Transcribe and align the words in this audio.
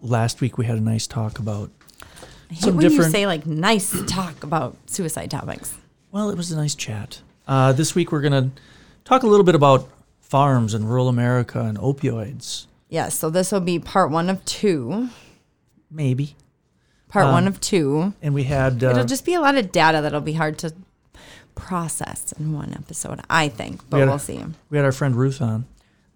last 0.00 0.40
week 0.40 0.58
we 0.58 0.66
had 0.66 0.76
a 0.78 0.80
nice 0.80 1.06
talk 1.06 1.38
about, 1.38 1.70
I 2.50 2.54
hate 2.54 2.64
when 2.66 2.78
different- 2.78 3.06
you 3.06 3.10
say 3.10 3.26
like 3.26 3.46
nice 3.46 3.94
talk 4.06 4.42
about 4.44 4.76
suicide 4.86 5.30
topics. 5.30 5.76
well, 6.12 6.30
it 6.30 6.36
was 6.36 6.50
a 6.50 6.56
nice 6.56 6.74
chat. 6.74 7.20
Uh, 7.46 7.72
this 7.72 7.94
week 7.94 8.12
we're 8.12 8.20
going 8.20 8.32
to 8.32 8.50
talk 9.04 9.22
a 9.22 9.26
little 9.26 9.44
bit 9.44 9.54
about 9.54 9.88
farms 10.20 10.74
in 10.74 10.84
rural 10.86 11.08
America 11.08 11.60
and 11.60 11.76
opioids. 11.78 12.66
Yes, 12.88 13.18
so 13.18 13.30
this 13.30 13.52
will 13.52 13.60
be 13.60 13.78
part 13.78 14.10
one 14.10 14.28
of 14.30 14.44
two. 14.44 15.08
Maybe. 15.90 16.36
Part 17.08 17.26
Um, 17.26 17.32
one 17.32 17.46
of 17.48 17.60
two. 17.60 18.14
And 18.22 18.34
we 18.34 18.44
had. 18.44 18.82
Uh, 18.84 18.90
It'll 18.90 19.04
just 19.04 19.24
be 19.24 19.34
a 19.34 19.40
lot 19.40 19.56
of 19.56 19.72
data 19.72 20.00
that'll 20.00 20.20
be 20.20 20.34
hard 20.34 20.58
to 20.58 20.72
process 21.56 22.32
in 22.38 22.52
one 22.52 22.72
episode, 22.72 23.20
I 23.28 23.48
think, 23.48 23.80
but 23.90 23.96
We 23.96 23.98
we 23.98 24.00
had 24.00 24.08
a- 24.08 24.12
will 24.12 24.18
see. 24.18 24.44
we 24.70 24.78
had 24.78 24.84
our 24.84 24.92
friend 24.92 25.16
Ruth 25.16 25.42
on. 25.42 25.66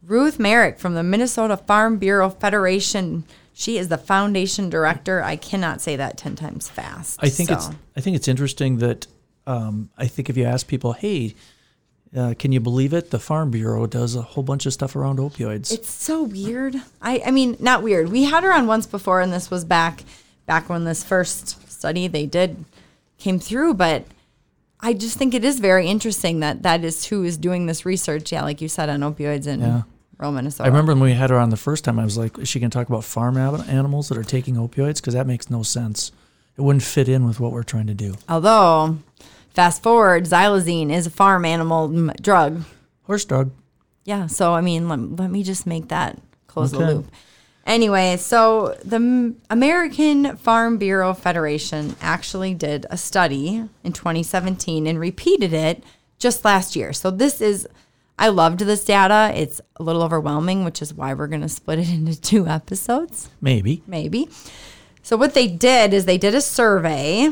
Ruth 0.07 0.39
Merick 0.39 0.79
from 0.79 0.95
the 0.95 1.03
Minnesota 1.03 1.57
Farm 1.57 1.99
Bureau 1.99 2.31
Federation. 2.31 3.25
She 3.57 3.79
is 3.79 3.89
the 3.89 3.97
foundation 3.97 4.69
director. 4.69 5.23
I 5.23 5.37
cannot 5.37 5.81
say 5.81 5.95
that 5.97 6.19
10 6.19 6.35
times 6.35 6.69
fast. 6.69 7.21
I 7.23 7.29
think 7.29 7.51
it's. 7.53 7.71
I 7.97 8.01
think 8.01 8.17
it's 8.17 8.27
interesting 8.27 8.79
that 8.79 9.07
um, 9.47 9.91
I 9.97 10.09
think 10.09 10.29
if 10.29 10.37
you 10.37 10.45
ask 10.45 10.67
people, 10.67 10.93
hey, 10.93 11.37
uh, 12.17 12.35
can 12.37 12.51
you 12.51 12.59
believe 12.59 12.93
it? 12.93 13.11
The 13.11 13.21
Farm 13.21 13.53
Bureau 13.53 13.87
does 13.87 14.17
a 14.17 14.23
whole 14.23 14.43
bunch 14.43 14.67
of 14.67 14.73
stuff 14.73 14.97
around 14.97 15.21
opioids. 15.21 15.73
It's 15.73 15.89
so 15.91 16.25
weird. 16.25 16.75
I, 17.01 17.23
I 17.27 17.31
mean, 17.31 17.57
not 17.61 17.83
weird. 17.85 18.11
We 18.11 18.25
had 18.25 18.43
her 18.43 18.53
on 18.53 18.67
once 18.67 18.87
before, 18.87 19.21
and 19.21 19.33
this 19.33 19.51
was 19.51 19.65
back 19.65 20.03
back 20.47 20.69
when 20.69 20.85
this 20.85 21.03
first 21.05 21.71
study 21.71 22.07
they 22.09 22.27
did 22.27 22.65
came 23.19 23.39
through. 23.39 23.75
But 23.75 24.05
I 24.81 24.95
just 24.95 25.17
think 25.17 25.33
it 25.33 25.45
is 25.45 25.61
very 25.61 25.87
interesting 25.87 26.41
that 26.41 26.65
that 26.65 26.83
is 26.83 27.07
who 27.07 27.23
is 27.23 27.37
doing 27.37 27.67
this 27.67 27.87
research. 27.87 28.33
Yeah, 28.33 28.43
like 28.43 28.61
you 28.61 28.69
said 28.69 28.89
on 28.89 29.01
opioids 29.01 29.47
and 29.47 29.63
Yeah. 29.63 29.83
Rural 30.19 30.33
Minnesota. 30.33 30.65
I 30.65 30.67
remember 30.69 30.93
when 30.93 31.03
we 31.03 31.13
had 31.13 31.31
her 31.31 31.39
on 31.39 31.51
the 31.51 31.57
first 31.57 31.85
time, 31.85 31.99
I 31.99 32.05
was 32.05 32.17
like, 32.19 32.39
is 32.39 32.49
she 32.49 32.61
going 32.61 32.71
to 32.71 32.77
talk 32.77 32.89
about 32.89 33.05
farm 33.05 33.37
animals 33.37 34.09
that 34.09 34.19
are 34.19 34.25
taking 34.25 34.57
opioids? 34.57 34.97
Because 34.97 35.15
that 35.15 35.27
makes 35.27 35.51
no 35.51 35.63
sense. 35.63 36.13
It 36.57 36.63
wouldn't 36.63 36.85
fit 36.85 37.09
in 37.09 37.27
with 37.27 37.41
what 37.41 37.53
we're 37.53 37.63
trying 37.65 37.89
to 37.89 37.95
do. 37.95 38.15
Although, 38.29 38.99
fast 39.51 39.83
forward, 39.83 40.25
xylazine 40.25 40.91
is 40.93 41.07
a 41.07 41.11
farm 41.11 41.45
animal 41.45 41.85
m- 41.87 42.13
drug. 42.21 42.63
Horse 43.05 43.25
drug. 43.25 43.51
Yeah. 44.05 44.27
So, 44.29 44.53
I 44.55 44.61
mean, 44.61 44.89
let, 44.89 45.01
let 45.17 45.31
me 45.31 45.43
just 45.43 45.67
make 45.67 45.89
that 45.89 46.19
close 46.47 46.73
Okay. 46.73 46.85
the 46.85 46.93
loop. 46.95 47.11
Anyway, 47.67 48.17
so 48.19 48.77
the 48.85 49.35
American 49.49 50.37
Farm 50.37 50.77
Bureau 50.77 51.15
Federation 51.15 51.97
actually 52.03 52.53
did 52.55 52.85
a 52.91 52.97
study 52.99 53.65
in 53.83 53.93
2017 53.93 54.87
and 54.87 55.01
repeated 55.01 55.55
it 55.55 55.83
just 56.19 56.45
last 56.45 56.77
year. 56.77 56.93
So, 56.93 57.11
this 57.11 57.41
is, 57.41 57.67
I 58.19 58.29
loved 58.29 58.61
this 58.61 58.85
data. 58.85 59.33
It's 59.35 59.61
a 59.77 59.83
little 59.83 60.03
overwhelming, 60.03 60.65
which 60.65 60.81
is 60.81 60.95
why 60.95 61.15
we're 61.15 61.27
going 61.27 61.43
to 61.43 61.49
split 61.49 61.81
it 61.81 61.89
into 61.93 62.21
two 62.21 62.47
episodes 62.47 63.29
Maybe. 63.41 63.83
maybe. 63.87 64.29
So 65.03 65.17
what 65.17 65.35
they 65.35 65.47
did 65.49 65.93
is 65.93 66.07
they 66.07 66.19
did 66.19 66.35
a 66.35 66.41
survey 66.41 67.31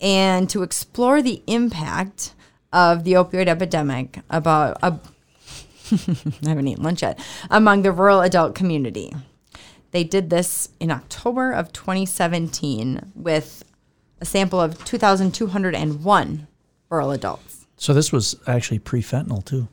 and 0.00 0.50
to 0.50 0.62
explore 0.62 1.22
the 1.22 1.42
impact 1.46 2.34
of 2.72 3.04
the 3.04 3.12
opioid 3.12 3.46
epidemic 3.46 4.18
about 4.28 4.78
uh, 4.82 4.90
a, 4.92 5.00
I 6.44 6.48
haven't 6.48 6.66
eaten 6.66 6.82
lunch 6.82 7.02
yet 7.02 7.18
among 7.50 7.82
the 7.82 7.92
rural 7.92 8.20
adult 8.20 8.54
community. 8.54 9.12
They 9.92 10.02
did 10.02 10.28
this 10.28 10.70
in 10.80 10.90
October 10.90 11.52
of 11.52 11.72
2017 11.72 13.12
with 13.14 13.62
a 14.20 14.24
sample 14.24 14.60
of 14.60 14.84
2,201 14.84 16.48
rural 16.90 17.10
adults. 17.12 17.66
So 17.76 17.94
this 17.94 18.10
was 18.10 18.34
actually 18.46 18.80
pre 18.80 19.02
fentanyl, 19.02 19.44
too, 19.44 19.68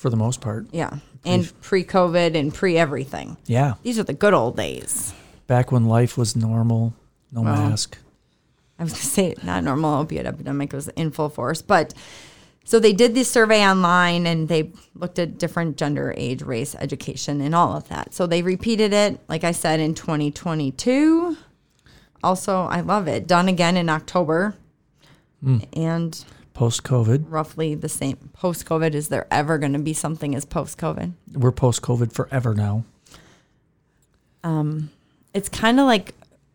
for 0.00 0.08
the 0.08 0.16
most 0.16 0.40
part. 0.40 0.66
Yeah. 0.72 0.96
And 1.26 1.52
pre 1.60 1.84
COVID 1.84 2.34
and 2.34 2.54
pre 2.54 2.78
everything. 2.78 3.36
Yeah. 3.44 3.74
These 3.82 3.98
are 3.98 4.02
the 4.02 4.14
good 4.14 4.32
old 4.32 4.56
days. 4.56 5.12
Back 5.46 5.70
when 5.70 5.84
life 5.84 6.16
was 6.16 6.34
normal, 6.34 6.94
no 7.30 7.42
Well, 7.42 7.68
mask. 7.68 7.98
I 8.78 8.84
was 8.84 8.92
going 8.92 9.00
to 9.00 9.06
say 9.06 9.34
not 9.42 9.62
normal 9.62 10.00
opiate 10.00 10.24
epidemic 10.24 10.72
was 10.72 10.88
in 10.88 11.10
full 11.10 11.28
force, 11.28 11.60
but 11.60 11.92
so 12.64 12.80
they 12.80 12.94
did 12.94 13.14
this 13.14 13.30
survey 13.30 13.62
online 13.62 14.26
and 14.26 14.48
they 14.48 14.72
looked 14.94 15.18
at 15.18 15.36
different 15.36 15.76
gender, 15.76 16.14
age, 16.16 16.40
race, 16.40 16.74
education, 16.76 17.42
and 17.42 17.54
all 17.54 17.76
of 17.76 17.86
that. 17.88 18.14
So 18.14 18.26
they 18.26 18.40
repeated 18.40 18.94
it, 18.94 19.20
like 19.28 19.44
I 19.44 19.52
said, 19.52 19.80
in 19.80 19.92
2022. 19.92 21.36
Also, 22.24 22.62
I 22.62 22.80
love 22.80 23.06
it. 23.06 23.26
Done 23.26 23.48
again 23.48 23.76
in 23.76 23.90
October, 23.90 24.54
hmm. 25.44 25.58
and 25.74 26.24
Post 26.54 26.82
COVID. 26.84 27.24
roughly 27.28 27.74
the 27.74 27.88
same. 27.88 28.16
Post 28.32 28.66
COVID, 28.66 28.94
is 28.94 29.08
there 29.08 29.26
ever 29.30 29.56
going 29.56 29.72
to 29.72 29.78
be 29.78 29.94
something 29.94 30.34
as 30.34 30.44
post 30.44 30.78
COVID? 30.78 31.12
We're 31.32 31.52
post 31.52 31.80
COVID 31.82 32.12
forever 32.12 32.54
now. 32.54 32.84
Um, 34.44 34.90
it's 35.32 35.48
kind 35.48 35.80
of 35.80 35.86
like 35.86 36.14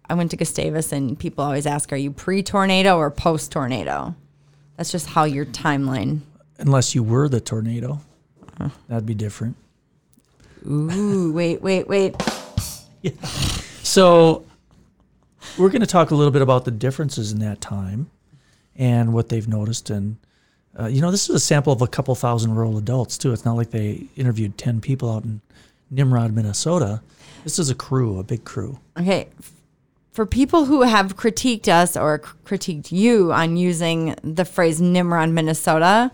I 0.10 0.14
went 0.14 0.32
to 0.32 0.38
Gustavus 0.38 0.92
and 0.92 1.18
people 1.18 1.44
always 1.44 1.66
ask, 1.66 1.92
"Are 1.92 1.98
you 1.98 2.12
pre 2.12 2.44
tornado 2.44 2.98
or 2.98 3.10
post 3.10 3.52
tornado?" 3.52 4.16
That's 4.78 4.92
just 4.92 5.08
how 5.08 5.24
your 5.24 5.46
timeline 5.46 6.22
Unless 6.58 6.96
you 6.96 7.04
were 7.04 7.28
the 7.28 7.42
tornado. 7.42 8.00
Uh. 8.60 8.70
That'd 8.88 9.06
be 9.06 9.14
different. 9.14 9.58
Ooh, 10.68 11.32
wait, 11.36 11.62
wait, 11.62 11.88
wait. 11.88 12.16
So, 13.84 14.46
we're 15.58 15.70
going 15.70 15.82
to 15.82 15.88
talk 15.88 16.12
a 16.12 16.16
little 16.16 16.32
bit 16.32 16.42
about 16.42 16.66
the 16.66 16.72
differences 16.72 17.32
in 17.32 17.40
that 17.40 17.62
time 17.62 18.10
and 18.76 19.14
what 19.14 19.30
they've 19.30 19.48
noticed. 19.48 19.90
And, 19.90 20.18
uh, 20.80 20.88
you 20.88 21.02
know, 21.02 21.12
this 21.12 21.30
is 21.30 21.36
a 21.36 21.40
sample 21.40 21.74
of 21.74 21.82
a 21.82 21.88
couple 21.88 22.16
thousand 22.16 22.56
rural 22.56 22.78
adults, 22.78 23.18
too. 23.18 23.34
It's 23.34 23.46
not 23.46 23.56
like 23.56 23.72
they 23.72 24.06
interviewed 24.16 24.58
10 24.58 24.82
people 24.82 25.12
out 25.12 25.24
in 25.24 25.42
Nimrod, 25.90 26.34
Minnesota. 26.34 27.02
This 27.44 27.60
is 27.60 27.70
a 27.70 27.76
crew, 27.76 28.20
a 28.20 28.24
big 28.24 28.44
crew. 28.44 28.80
Okay. 28.98 29.30
For 30.12 30.26
people 30.26 30.66
who 30.66 30.84
have 30.84 31.18
critiqued 31.18 31.68
us 31.68 31.98
or 31.98 32.20
critiqued 32.46 32.92
you 32.92 33.34
on 33.34 33.58
using 33.58 34.16
the 34.24 34.46
phrase 34.46 34.80
Nimrod, 34.80 35.30
Minnesota, 35.30 36.12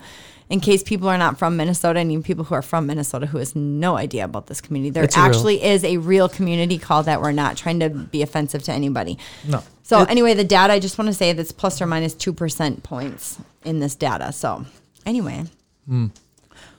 in 0.51 0.59
case 0.59 0.83
people 0.83 1.07
are 1.07 1.17
not 1.17 1.39
from 1.39 1.55
Minnesota 1.57 1.99
and 1.99 2.11
even 2.11 2.21
people 2.23 2.43
who 2.43 2.53
are 2.53 2.61
from 2.61 2.85
Minnesota 2.85 3.25
who 3.25 3.37
has 3.37 3.55
no 3.55 3.95
idea 3.97 4.25
about 4.25 4.47
this 4.47 4.59
community, 4.61 4.89
there 4.91 5.03
It's 5.05 5.15
a 5.15 5.19
real- 5.21 5.25
actually 5.29 5.63
is 5.63 5.83
a 5.83 5.97
real 5.97 6.27
community 6.27 6.77
called 6.77 7.05
that. 7.05 7.21
We're 7.21 7.31
not 7.31 7.55
trying 7.57 7.79
to 7.79 7.89
be 7.89 8.21
offensive 8.21 8.61
to 8.63 8.71
anybody. 8.73 9.17
No. 9.47 9.63
So 9.83 10.01
It- 10.01 10.09
anyway, 10.09 10.33
the 10.33 10.43
data, 10.43 10.73
I 10.73 10.79
just 10.79 10.97
want 10.97 11.07
to 11.07 11.13
say 11.13 11.31
that's 11.33 11.51
plus 11.51 11.81
or 11.81 11.85
minus 11.87 12.13
2% 12.13 12.83
points 12.83 13.37
in 13.63 13.79
this 13.79 13.95
data. 13.95 14.31
So 14.33 14.65
anyway, 15.05 15.45
Hmm. 15.87 16.07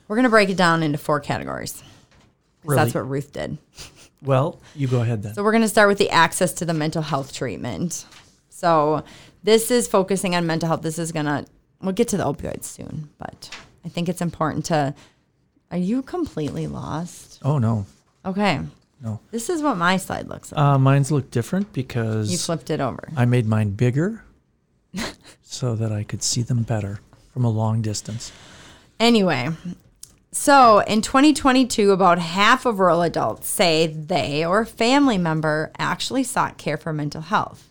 we're 0.06 0.16
going 0.16 0.24
to 0.24 0.30
break 0.30 0.50
it 0.50 0.56
down 0.56 0.82
into 0.82 0.98
four 0.98 1.18
categories. 1.20 1.82
Really? 2.64 2.76
That's 2.76 2.94
what 2.94 3.08
Ruth 3.08 3.32
did. 3.32 3.58
Well, 4.22 4.60
you 4.76 4.86
go 4.86 5.00
ahead 5.00 5.22
then. 5.22 5.34
So 5.34 5.42
we're 5.42 5.50
going 5.50 5.62
to 5.62 5.68
start 5.68 5.88
with 5.88 5.98
the 5.98 6.10
access 6.10 6.52
to 6.54 6.64
the 6.64 6.74
mental 6.74 7.02
health 7.02 7.32
treatment. 7.32 8.04
So 8.50 9.02
this 9.42 9.70
is 9.70 9.88
focusing 9.88 10.36
on 10.36 10.46
mental 10.46 10.68
health. 10.68 10.82
This 10.82 10.98
is 10.98 11.10
going 11.10 11.26
to, 11.26 11.44
we'll 11.80 11.92
get 11.92 12.06
to 12.08 12.16
the 12.16 12.24
opioids 12.24 12.64
soon, 12.64 13.08
but 13.18 13.50
I 13.84 13.88
think 13.88 14.08
it's 14.08 14.20
important 14.20 14.66
to, 14.66 14.94
are 15.70 15.78
you 15.78 16.02
completely 16.02 16.66
lost? 16.66 17.40
oh, 17.44 17.58
no. 17.58 17.86
Okay. 18.24 18.60
No. 19.02 19.18
This 19.32 19.50
is 19.50 19.62
what 19.62 19.76
my 19.76 19.96
slide 19.96 20.28
looks 20.28 20.52
like. 20.52 20.60
Uh, 20.60 20.78
mine's 20.78 21.10
look 21.10 21.30
different 21.32 21.72
because 21.72 22.30
you 22.30 22.38
flipped 22.38 22.70
it 22.70 22.80
over. 22.80 23.08
I 23.16 23.24
made 23.24 23.46
mine 23.46 23.70
bigger 23.70 24.22
so 25.42 25.74
that 25.74 25.90
I 25.90 26.04
could 26.04 26.22
see 26.22 26.42
them 26.42 26.62
better 26.62 27.00
from 27.32 27.44
a 27.44 27.50
long 27.50 27.82
distance. 27.82 28.30
Anyway, 29.00 29.48
so 30.30 30.78
in 30.80 31.02
2022, 31.02 31.90
about 31.90 32.20
half 32.20 32.64
of 32.64 32.78
rural 32.78 33.02
adults 33.02 33.48
say 33.48 33.88
they 33.88 34.44
or 34.44 34.60
a 34.60 34.66
family 34.66 35.18
member 35.18 35.72
actually 35.80 36.22
sought 36.22 36.56
care 36.56 36.76
for 36.76 36.92
mental 36.92 37.22
health. 37.22 37.70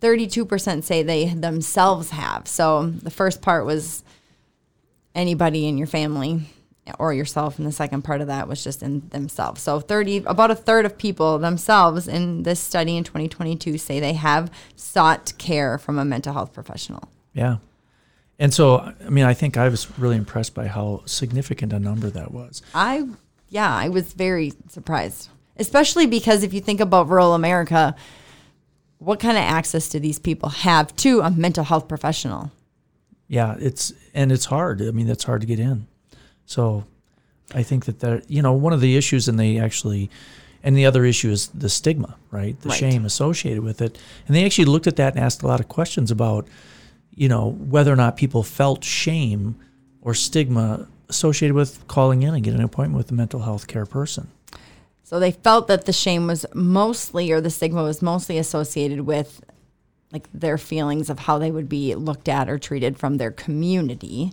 32% 0.00 0.84
say 0.84 1.02
they 1.02 1.34
themselves 1.34 2.10
have. 2.10 2.46
So 2.46 2.86
the 2.86 3.10
first 3.10 3.42
part 3.42 3.66
was 3.66 4.04
anybody 5.14 5.66
in 5.66 5.78
your 5.78 5.86
family 5.86 6.42
or 6.98 7.12
yourself, 7.12 7.58
and 7.58 7.66
the 7.66 7.72
second 7.72 8.02
part 8.02 8.20
of 8.20 8.26
that 8.26 8.48
was 8.48 8.64
just 8.64 8.82
in 8.82 9.08
themselves. 9.10 9.62
So 9.62 9.80
30, 9.80 10.24
about 10.26 10.50
a 10.50 10.54
third 10.54 10.86
of 10.86 10.98
people 10.98 11.38
themselves 11.38 12.08
in 12.08 12.42
this 12.42 12.60
study 12.60 12.96
in 12.96 13.04
2022 13.04 13.78
say 13.78 14.00
they 14.00 14.14
have 14.14 14.50
sought 14.76 15.32
care 15.38 15.78
from 15.78 15.98
a 15.98 16.04
mental 16.04 16.32
health 16.32 16.52
professional. 16.52 17.08
Yeah. 17.32 17.58
And 18.38 18.54
so, 18.54 18.78
I 18.78 19.10
mean, 19.10 19.24
I 19.24 19.34
think 19.34 19.56
I 19.56 19.68
was 19.68 19.86
really 19.98 20.16
impressed 20.16 20.54
by 20.54 20.66
how 20.66 21.02
significant 21.04 21.72
a 21.72 21.78
number 21.78 22.08
that 22.10 22.32
was. 22.32 22.62
I, 22.74 23.06
yeah, 23.50 23.72
I 23.72 23.88
was 23.90 24.14
very 24.14 24.54
surprised. 24.68 25.28
Especially 25.58 26.06
because 26.06 26.42
if 26.42 26.54
you 26.54 26.60
think 26.62 26.80
about 26.80 27.08
rural 27.08 27.34
America, 27.34 27.94
what 28.98 29.20
kind 29.20 29.36
of 29.36 29.42
access 29.42 29.90
do 29.90 29.98
these 29.98 30.18
people 30.18 30.48
have 30.48 30.96
to 30.96 31.20
a 31.20 31.30
mental 31.30 31.64
health 31.64 31.86
professional? 31.86 32.50
Yeah, 33.30 33.54
it's 33.60 33.92
and 34.12 34.32
it's 34.32 34.46
hard. 34.46 34.82
I 34.82 34.90
mean, 34.90 35.06
that's 35.06 35.22
hard 35.22 35.40
to 35.42 35.46
get 35.46 35.60
in. 35.60 35.86
So, 36.46 36.84
I 37.54 37.62
think 37.62 37.84
that 37.84 38.00
that 38.00 38.28
you 38.28 38.42
know 38.42 38.52
one 38.52 38.72
of 38.72 38.80
the 38.80 38.96
issues, 38.96 39.28
and 39.28 39.38
they 39.38 39.56
actually, 39.56 40.10
and 40.64 40.76
the 40.76 40.84
other 40.84 41.04
issue 41.04 41.30
is 41.30 41.46
the 41.54 41.68
stigma, 41.68 42.16
right? 42.32 42.60
The 42.60 42.70
Right. 42.70 42.78
shame 42.78 43.04
associated 43.04 43.62
with 43.62 43.80
it, 43.80 43.96
and 44.26 44.34
they 44.36 44.44
actually 44.44 44.64
looked 44.64 44.88
at 44.88 44.96
that 44.96 45.14
and 45.14 45.22
asked 45.24 45.42
a 45.44 45.46
lot 45.46 45.60
of 45.60 45.68
questions 45.68 46.10
about, 46.10 46.48
you 47.14 47.28
know, 47.28 47.50
whether 47.50 47.92
or 47.92 47.96
not 47.96 48.16
people 48.16 48.42
felt 48.42 48.82
shame 48.82 49.54
or 50.02 50.12
stigma 50.12 50.88
associated 51.08 51.54
with 51.54 51.86
calling 51.86 52.24
in 52.24 52.34
and 52.34 52.42
getting 52.42 52.58
an 52.58 52.64
appointment 52.66 52.96
with 52.98 53.12
a 53.12 53.14
mental 53.14 53.42
health 53.42 53.68
care 53.68 53.86
person. 53.86 54.26
So 55.04 55.20
they 55.20 55.30
felt 55.30 55.68
that 55.68 55.86
the 55.86 55.92
shame 55.92 56.26
was 56.26 56.46
mostly, 56.52 57.30
or 57.30 57.40
the 57.40 57.50
stigma 57.50 57.84
was 57.84 58.02
mostly 58.02 58.38
associated 58.38 59.02
with 59.02 59.40
like 60.12 60.28
their 60.32 60.58
feelings 60.58 61.08
of 61.10 61.20
how 61.20 61.38
they 61.38 61.50
would 61.50 61.68
be 61.68 61.94
looked 61.94 62.28
at 62.28 62.48
or 62.48 62.58
treated 62.58 62.98
from 62.98 63.16
their 63.16 63.30
community 63.30 64.32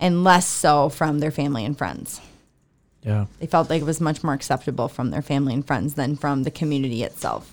and 0.00 0.24
less 0.24 0.46
so 0.46 0.88
from 0.88 1.18
their 1.18 1.30
family 1.30 1.64
and 1.64 1.76
friends. 1.76 2.20
Yeah. 3.02 3.26
They 3.38 3.46
felt 3.46 3.70
like 3.70 3.82
it 3.82 3.84
was 3.84 4.00
much 4.00 4.22
more 4.24 4.34
acceptable 4.34 4.88
from 4.88 5.10
their 5.10 5.22
family 5.22 5.54
and 5.54 5.66
friends 5.66 5.94
than 5.94 6.16
from 6.16 6.42
the 6.42 6.50
community 6.50 7.02
itself. 7.02 7.52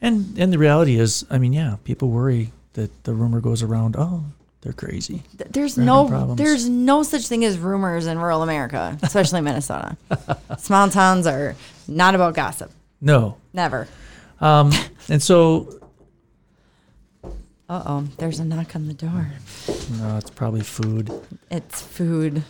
And 0.00 0.38
and 0.38 0.52
the 0.52 0.58
reality 0.58 0.98
is, 0.98 1.26
I 1.30 1.38
mean, 1.38 1.52
yeah, 1.52 1.76
people 1.84 2.08
worry 2.10 2.52
that 2.74 3.04
the 3.04 3.12
rumor 3.14 3.40
goes 3.40 3.62
around, 3.62 3.96
oh, 3.98 4.24
they're 4.60 4.72
crazy. 4.72 5.22
Th- 5.36 5.50
There's 5.50 5.74
They're 5.74 5.84
no 5.84 6.34
there's 6.34 6.68
no 6.68 7.02
such 7.02 7.26
thing 7.26 7.44
as 7.44 7.58
rumors 7.58 8.06
in 8.06 8.18
rural 8.18 8.42
America, 8.42 8.96
especially 9.02 9.40
Minnesota. 9.40 9.96
Small 10.58 10.88
towns 10.90 11.26
are 11.26 11.56
not 11.88 12.14
about 12.14 12.34
gossip. 12.34 12.70
No. 13.00 13.36
Never. 13.52 13.88
Um, 14.40 14.72
and 15.08 15.22
so, 15.22 15.80
Uh 17.68 17.82
oh, 17.84 18.00
there's 18.16 18.38
a 18.40 18.44
knock 18.44 18.74
on 18.74 18.88
the 18.88 18.94
door. 18.94 19.30
no, 19.98 20.16
it's 20.16 20.30
probably 20.30 20.62
food. 20.62 21.10
It's 21.50 21.82
food. 21.82 22.42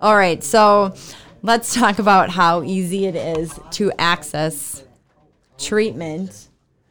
All 0.00 0.16
right, 0.16 0.42
so 0.42 0.94
let's 1.42 1.74
talk 1.74 2.00
about 2.00 2.30
how 2.30 2.62
easy 2.64 3.06
it 3.06 3.14
is 3.14 3.58
to 3.72 3.92
access 3.98 4.82
treatment. 5.58 6.48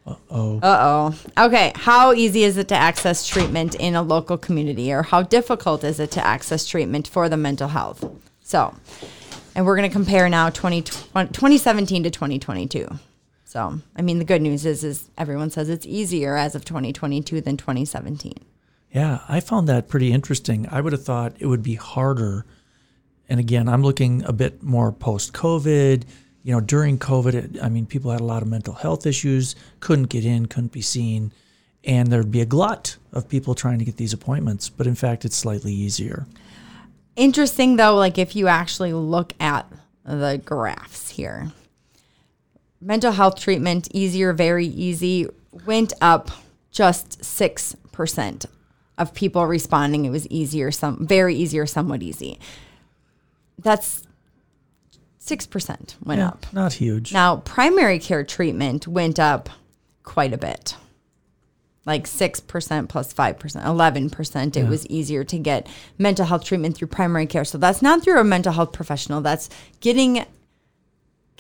Uh 0.08 0.16
oh, 0.30 0.58
Uh 0.60 1.12
oh. 1.38 1.46
Okay, 1.48 1.74
how 1.76 2.14
easy 2.14 2.44
is 2.44 2.58
it 2.58 2.70
to 2.70 2.76
access 2.76 3.28
treatment 3.28 3.76
in 3.76 3.96
a 3.96 4.02
local 4.02 4.38
community, 4.38 4.92
or 4.94 5.04
how 5.04 5.22
difficult 5.22 5.84
is 5.84 6.00
it 6.00 6.10
to 6.12 6.26
access 6.26 6.66
treatment 6.66 7.06
for 7.08 7.28
the 7.28 7.38
mental 7.38 7.68
health? 7.68 8.10
So, 8.42 8.74
and 9.56 9.66
we're 9.66 9.76
going 9.76 9.90
to 9.90 9.94
compare 9.94 10.30
now 10.30 10.50
20, 10.50 10.82
2017 10.84 12.04
to 12.04 12.10
2022. 12.10 12.88
So, 13.52 13.82
I 13.98 14.02
mean, 14.02 14.18
the 14.18 14.24
good 14.24 14.42
news 14.42 14.66
is, 14.66 14.82
is 14.82 15.10
everyone 15.18 15.50
says 15.50 15.68
it's 15.68 15.86
easier 15.86 16.38
as 16.38 16.56
of 16.56 16.64
2022 16.64 17.42
than 17.42 17.58
2017. 17.58 18.34
yeah, 18.94 19.20
I 19.28 19.42
found 19.42 19.68
that 19.68 19.90
pretty 19.90 20.14
interesting. 20.14 20.70
I 20.72 20.80
would 20.80 20.94
have 20.94 21.04
thought 21.04 21.36
it 21.38 21.48
would 21.48 21.62
be 21.62 21.76
harder. 21.76 22.46
And 23.28 23.42
again, 23.42 23.68
I'm 23.68 23.82
looking 23.82 24.24
a 24.24 24.32
bit 24.32 24.64
more 24.64 24.94
post 24.94 25.34
COVID. 25.34 26.04
You 26.44 26.54
know, 26.54 26.62
during 26.62 26.98
COVID, 26.98 27.34
it, 27.34 27.62
I 27.62 27.68
mean, 27.68 27.86
people 27.86 28.12
had 28.12 28.22
a 28.22 28.24
lot 28.24 28.42
of 28.42 28.48
mental 28.48 28.74
health 28.74 29.06
issues, 29.06 29.58
couldn't 29.82 30.08
get 30.08 30.24
in, 30.24 30.46
couldn't 30.46 30.72
be 30.72 30.82
seen. 30.82 31.34
And 31.84 32.08
there'd 32.08 32.32
be 32.32 32.40
a 32.40 32.46
glut 32.46 32.96
of 33.12 33.28
people 33.28 33.54
trying 33.54 33.80
to 33.80 33.86
get 33.86 33.98
these 33.98 34.14
appointments. 34.14 34.70
But 34.70 34.88
in 34.88 34.96
fact, 34.96 35.26
it's 35.26 35.36
slightly 35.36 35.74
easier. 35.74 36.26
interesting 37.18 37.76
though 37.76 37.98
like 37.98 38.18
if 38.18 38.34
you 38.34 38.48
actually 38.48 38.94
look 38.94 39.34
at 39.42 39.70
the 40.06 40.42
graphs 40.46 41.10
here 41.10 41.52
mental 42.82 43.12
health 43.12 43.40
treatment 43.40 43.88
easier 43.94 44.34
very 44.34 44.66
easy 44.66 45.28
went 45.66 45.94
up 46.02 46.32
just 46.72 47.20
6% 47.22 48.46
of 48.98 49.14
people 49.14 49.46
responding 49.46 50.06
it 50.06 50.10
was 50.10 50.28
easier 50.28 50.72
some 50.72 51.06
very 51.06 51.36
easy 51.36 51.60
or 51.60 51.66
somewhat 51.66 52.02
easy 52.04 52.40
that's 53.60 54.04
6% 55.20 55.96
went 56.04 56.20
Yeah, 56.20 56.28
up 56.30 56.46
not 56.54 56.74
huge. 56.74 57.14
now 57.14 57.38
primary 57.38 58.00
care 58.00 58.24
treatment 58.24 58.88
went 58.88 59.20
up 59.20 59.50
quite 60.04 60.34
a 60.34 60.38
bit 60.38 60.76
like 61.84 62.04
6% 62.06 62.90
plus 62.90 63.12
5%, 63.12 63.38
11%. 63.40 64.56
It 64.56 64.68
was 64.68 64.86
easier 64.86 65.24
to 65.24 65.40
get 65.40 65.66
mental 65.98 66.28
health 66.28 66.44
treatment 66.44 66.78
through 66.78 66.90
primary 66.90 67.26
care. 67.26 67.44
So 67.44 67.58
that's 67.58 67.82
not 67.82 68.04
through 68.04 68.20
a 68.20 68.24
mental 68.24 68.54
health 68.54 68.72
professional, 68.72 69.20
that's 69.22 69.50
getting 69.80 70.24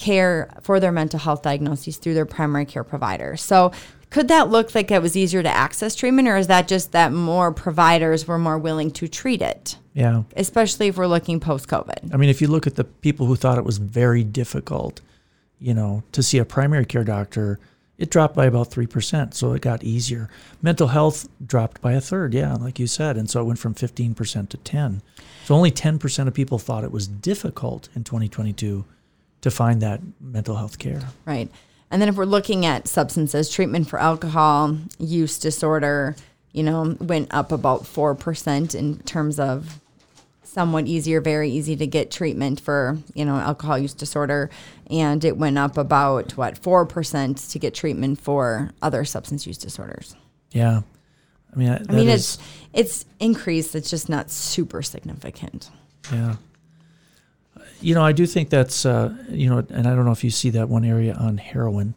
care 0.01 0.50
for 0.62 0.80
their 0.80 0.92
mental 0.92 1.19
health 1.19 1.44
diagnoses 1.44 1.98
through 1.98 2.15
their 2.15 2.25
primary 2.25 2.65
care 2.65 2.83
provider. 2.83 3.38
So 3.38 3.71
could 4.09 4.27
that 4.27 4.50
look 4.50 4.75
like 4.75 4.92
it 4.92 5.01
was 5.01 5.15
easier 5.15 5.42
to 5.44 5.50
access 5.50 5.95
treatment, 5.95 6.27
or 6.27 6.36
is 6.36 6.48
that 6.48 6.68
just 6.68 6.92
that 6.92 7.13
more 7.13 7.53
providers 7.53 8.27
were 8.27 8.38
more 8.39 8.57
willing 8.57 8.92
to 8.92 9.07
treat 9.07 9.42
it, 9.42 9.77
Yeah. 9.94 10.24
especially 10.36 10.88
if 10.88 10.98
we're 10.98 11.07
looking 11.07 11.39
post 11.39 11.68
COVID? 11.69 12.13
I 12.13 12.18
mean, 12.18 12.30
if 12.30 12.42
you 12.42 12.48
look 12.48 12.68
at 12.68 12.75
the 12.75 12.83
people 12.83 13.27
who 13.27 13.36
thought 13.38 13.57
it 13.57 13.63
was 13.63 13.77
very 13.77 14.24
difficult, 14.24 15.00
you 15.59 15.74
know, 15.74 16.03
to 16.12 16.21
see 16.21 16.39
a 16.39 16.45
primary 16.45 16.86
care 16.86 17.03
doctor, 17.06 17.59
it 17.98 18.09
dropped 18.09 18.36
by 18.36 18.48
about 18.48 18.71
3%. 18.71 19.33
So 19.36 19.53
it 19.53 19.62
got 19.62 19.83
easier. 19.83 20.27
Mental 20.62 20.88
health 20.88 21.30
dropped 21.45 21.80
by 21.81 21.94
a 21.94 22.01
third. 22.01 22.33
Yeah, 22.33 22.56
like 22.56 22.80
you 22.80 22.88
said. 22.88 23.15
And 23.15 23.30
so 23.30 23.42
it 23.42 23.44
went 23.44 23.59
from 23.59 23.75
15% 23.75 24.50
to 24.50 24.57
10. 24.57 25.01
So 25.45 25.53
only 25.56 25.71
10% 25.71 26.27
of 26.27 26.33
people 26.33 26.57
thought 26.57 26.83
it 26.83 26.92
was 26.92 27.07
difficult 27.07 27.89
in 27.95 28.03
2022 28.03 28.83
to 29.41 29.51
find 29.51 29.81
that 29.81 30.01
mental 30.19 30.55
health 30.55 30.79
care. 30.79 31.01
Right. 31.25 31.49
And 31.89 32.01
then 32.01 32.09
if 32.09 32.15
we're 32.15 32.25
looking 32.25 32.65
at 32.65 32.88
substances, 32.88 33.49
treatment 33.49 33.89
for 33.89 33.99
alcohol 33.99 34.77
use 34.97 35.38
disorder, 35.38 36.15
you 36.53 36.63
know, 36.63 36.95
went 36.99 37.33
up 37.33 37.51
about 37.51 37.83
4% 37.83 38.75
in 38.75 38.99
terms 38.99 39.39
of 39.39 39.79
somewhat 40.43 40.88
easier, 40.88 41.21
very 41.21 41.49
easy 41.49 41.75
to 41.77 41.88
get 41.88 42.11
treatment 42.11 42.59
for, 42.59 42.97
you 43.13 43.25
know, 43.25 43.35
alcohol 43.35 43.77
use 43.77 43.93
disorder. 43.93 44.49
And 44.89 45.23
it 45.23 45.38
went 45.38 45.57
up 45.57 45.77
about, 45.77 46.31
what, 46.38 46.61
4% 46.61 47.51
to 47.51 47.59
get 47.59 47.73
treatment 47.73 48.19
for 48.19 48.71
other 48.81 49.05
substance 49.05 49.47
use 49.47 49.57
disorders. 49.57 50.15
Yeah. 50.51 50.81
I 51.53 51.57
mean, 51.57 51.69
I 51.69 51.91
mean, 51.91 52.07
it's 52.07 52.38
it's 52.73 53.05
increased. 53.19 53.75
It's 53.75 53.89
just 53.89 54.07
not 54.07 54.31
super 54.31 54.81
significant. 54.81 55.69
Yeah. 56.12 56.36
You 57.81 57.95
know, 57.95 58.03
I 58.03 58.11
do 58.11 58.25
think 58.25 58.50
that's, 58.50 58.85
uh, 58.85 59.15
you 59.29 59.50
know, 59.50 59.65
and 59.69 59.88
I 59.88 59.95
don't 59.95 60.05
know 60.05 60.11
if 60.11 60.23
you 60.23 60.29
see 60.29 60.50
that 60.51 60.69
one 60.69 60.85
area 60.85 61.13
on 61.13 61.38
heroin. 61.38 61.95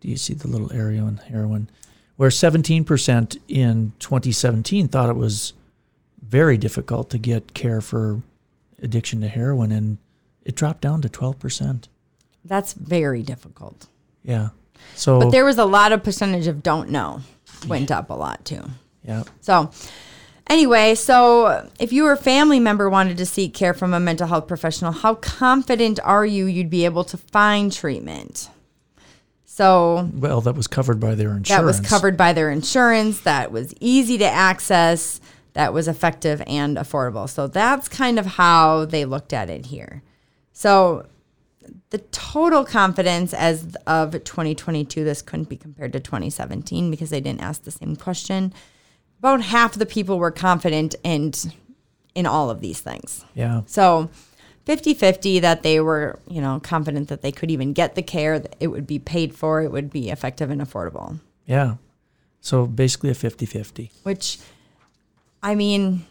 Do 0.00 0.08
you 0.08 0.16
see 0.16 0.34
the 0.34 0.48
little 0.48 0.72
area 0.72 1.00
on 1.00 1.16
heroin? 1.16 1.70
Where 2.16 2.30
17% 2.30 3.38
in 3.48 3.92
2017 3.98 4.88
thought 4.88 5.08
it 5.08 5.16
was 5.16 5.52
very 6.22 6.58
difficult 6.58 7.10
to 7.10 7.18
get 7.18 7.54
care 7.54 7.80
for 7.80 8.22
addiction 8.82 9.20
to 9.20 9.28
heroin, 9.28 9.72
and 9.72 9.98
it 10.44 10.54
dropped 10.54 10.80
down 10.80 11.00
to 11.02 11.08
12%. 11.08 11.88
That's 12.44 12.72
very 12.74 13.22
difficult. 13.22 13.86
Yeah. 14.22 14.50
So, 14.94 15.20
But 15.20 15.30
there 15.30 15.44
was 15.44 15.58
a 15.58 15.64
lot 15.64 15.92
of 15.92 16.02
percentage 16.02 16.46
of 16.46 16.62
don't 16.62 16.90
know 16.90 17.20
went 17.66 17.90
up 17.90 18.10
a 18.10 18.14
lot 18.14 18.44
too. 18.44 18.62
yeah. 19.06 19.22
So, 19.40 19.70
anyway, 20.48 20.94
so 20.94 21.68
if 21.78 21.92
your 21.92 22.16
family 22.16 22.60
member 22.60 22.88
wanted 22.88 23.16
to 23.18 23.26
seek 23.26 23.54
care 23.54 23.74
from 23.74 23.92
a 23.94 24.00
mental 24.00 24.26
health 24.26 24.46
professional, 24.48 24.92
how 24.92 25.14
confident 25.16 25.98
are 26.04 26.26
you 26.26 26.46
you'd 26.46 26.70
be 26.70 26.84
able 26.84 27.04
to 27.04 27.16
find 27.16 27.72
treatment? 27.72 28.48
So, 29.46 30.10
Well, 30.14 30.40
that 30.40 30.56
was 30.56 30.66
covered 30.66 30.98
by 30.98 31.14
their 31.14 31.30
insurance. 31.36 31.48
that 31.48 31.64
was 31.64 31.80
covered 31.80 32.16
by 32.16 32.32
their 32.32 32.50
insurance, 32.50 33.20
that 33.20 33.52
was 33.52 33.72
easy 33.80 34.18
to 34.18 34.24
access, 34.26 35.20
that 35.52 35.72
was 35.72 35.86
effective 35.86 36.42
and 36.48 36.76
affordable. 36.76 37.28
So, 37.28 37.46
that's 37.46 37.88
kind 37.88 38.18
of 38.18 38.26
how 38.26 38.84
they 38.84 39.04
looked 39.04 39.32
at 39.32 39.48
it 39.48 39.66
here. 39.66 40.02
So, 40.52 41.06
the 41.90 41.98
total 41.98 42.64
confidence 42.64 43.32
as 43.32 43.76
of 43.86 44.12
2022, 44.24 45.04
this 45.04 45.22
couldn't 45.22 45.48
be 45.48 45.56
compared 45.56 45.92
to 45.92 46.00
2017 46.00 46.90
because 46.90 47.10
they 47.10 47.20
didn't 47.20 47.40
ask 47.40 47.62
the 47.62 47.70
same 47.70 47.94
question. 47.94 48.52
About 49.24 49.40
half 49.40 49.72
the 49.72 49.86
people 49.86 50.18
were 50.18 50.30
confident 50.30 50.96
in 51.02 51.32
in 52.14 52.26
all 52.26 52.50
of 52.50 52.60
these 52.60 52.82
things. 52.82 53.24
Yeah. 53.34 53.62
So 53.64 54.10
50-50 54.66 55.40
that 55.40 55.62
they 55.62 55.80
were, 55.80 56.18
you 56.28 56.42
know, 56.42 56.60
confident 56.60 57.08
that 57.08 57.22
they 57.22 57.32
could 57.32 57.50
even 57.50 57.72
get 57.72 57.94
the 57.94 58.02
care, 58.02 58.38
that 58.38 58.54
it 58.60 58.66
would 58.66 58.86
be 58.86 58.98
paid 58.98 59.34
for, 59.34 59.62
it 59.62 59.72
would 59.72 59.90
be 59.90 60.10
effective 60.10 60.50
and 60.50 60.60
affordable. 60.60 61.20
Yeah. 61.46 61.76
So 62.42 62.66
basically 62.66 63.08
a 63.08 63.14
50 63.14 63.46
50. 63.46 63.90
Which 64.02 64.40
I 65.42 65.54
mean 65.54 66.04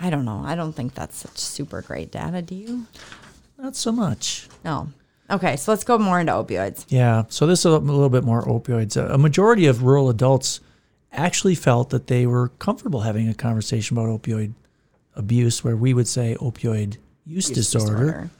I 0.00 0.08
don't 0.08 0.24
know. 0.24 0.42
I 0.46 0.54
don't 0.54 0.72
think 0.72 0.94
that's 0.94 1.18
such 1.18 1.36
super 1.36 1.82
great 1.82 2.10
data, 2.10 2.40
do 2.40 2.54
you? 2.54 2.86
Not 3.58 3.76
so 3.76 3.92
much. 3.92 4.48
No. 4.64 4.88
Okay, 5.28 5.56
so 5.56 5.72
let's 5.72 5.84
go 5.84 5.98
more 5.98 6.20
into 6.20 6.32
opioids. 6.32 6.86
Yeah. 6.88 7.24
So 7.28 7.46
this 7.46 7.60
is 7.60 7.66
a 7.66 7.78
little 7.78 8.08
bit 8.08 8.24
more 8.24 8.42
opioids. 8.44 8.96
A 8.96 9.18
majority 9.18 9.66
of 9.66 9.82
rural 9.82 10.08
adults 10.08 10.60
actually 11.16 11.54
felt 11.54 11.90
that 11.90 12.06
they 12.06 12.26
were 12.26 12.48
comfortable 12.58 13.00
having 13.00 13.28
a 13.28 13.34
conversation 13.34 13.96
about 13.96 14.08
opioid 14.22 14.52
abuse, 15.14 15.64
where 15.64 15.76
we 15.76 15.94
would 15.94 16.08
say 16.08 16.36
opioid 16.40 16.98
use, 17.24 17.50
disorder. 17.50 18.30